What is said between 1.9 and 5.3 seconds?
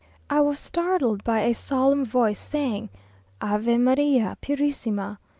voice, saying, "Ave María Purissima!"